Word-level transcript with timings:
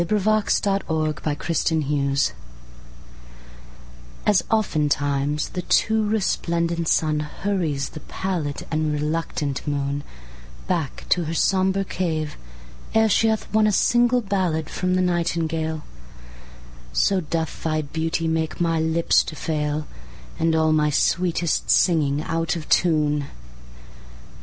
Poems. 0.01 0.25
1881. 0.25 1.13
57. 1.13 1.83
Silentium 1.83 1.99
Amoris 1.99 2.33
AS 4.25 4.43
oftentimes 4.49 5.49
the 5.49 5.61
too 5.61 6.03
resplendent 6.07 6.87
sunHurries 6.87 7.91
the 7.91 7.99
pallid 7.99 8.65
and 8.71 8.91
reluctant 8.93 9.61
moonBack 9.67 11.07
to 11.09 11.25
her 11.25 11.35
sombre 11.35 11.85
cave, 11.85 12.35
ere 12.95 13.07
she 13.09 13.27
hath 13.27 13.47
wonA 13.53 13.71
single 13.71 14.21
ballad 14.21 14.71
from 14.71 14.95
the 14.95 15.03
nightingale, 15.03 15.83
So 16.91 17.19
doth 17.21 17.61
thy 17.61 17.83
Beauty 17.83 18.27
make 18.27 18.59
my 18.59 18.79
lips 18.79 19.21
to 19.25 19.35
fail, 19.35 19.85
And 20.39 20.55
all 20.55 20.73
my 20.73 20.89
sweetest 20.89 21.69
singing 21.69 22.23
out 22.23 22.55
of 22.55 22.67
tune. 22.69 23.27